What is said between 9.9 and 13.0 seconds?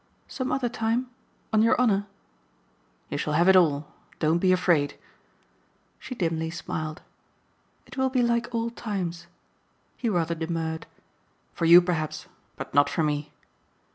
He rather demurred. "For you perhaps. But not